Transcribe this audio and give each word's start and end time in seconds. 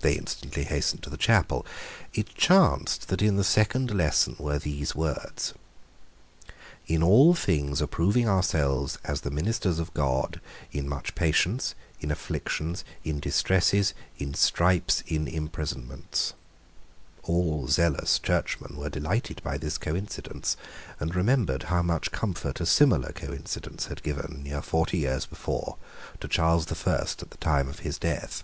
They 0.00 0.14
instantly 0.14 0.64
hastened 0.64 1.04
to 1.04 1.10
the 1.10 1.16
chapel. 1.16 1.64
It 2.12 2.34
chanced 2.34 3.06
that 3.06 3.22
in 3.22 3.36
the 3.36 3.44
second 3.44 3.92
lesson 3.92 4.34
were 4.36 4.58
these 4.58 4.96
words: 4.96 5.54
"In 6.88 7.04
all 7.04 7.34
things 7.36 7.80
approving 7.80 8.28
ourselves 8.28 8.98
as 9.04 9.20
the 9.20 9.30
ministers 9.30 9.78
of 9.78 9.94
God, 9.94 10.40
in 10.72 10.88
much 10.88 11.14
patience, 11.14 11.76
in 12.00 12.10
afflictions, 12.10 12.84
in 13.04 13.20
distresses, 13.20 13.94
in 14.18 14.34
stripes, 14.34 15.04
in 15.06 15.28
imprisonments." 15.28 16.32
All 17.22 17.68
zealous 17.68 18.18
Churchmen 18.18 18.76
were 18.76 18.90
delighted 18.90 19.40
by 19.44 19.56
this 19.56 19.78
coincidence, 19.78 20.56
and 20.98 21.14
remembered 21.14 21.62
how 21.62 21.82
much 21.82 22.10
comfort 22.10 22.60
a 22.60 22.66
similar 22.66 23.12
coincidence 23.12 23.86
had 23.86 24.02
given, 24.02 24.42
near 24.42 24.62
forty 24.62 24.98
years 24.98 25.26
before, 25.26 25.76
to 26.18 26.26
Charles 26.26 26.66
the 26.66 26.74
First 26.74 27.22
at 27.22 27.30
the 27.30 27.36
time 27.38 27.68
of 27.68 27.78
his 27.86 27.98
death. 27.98 28.42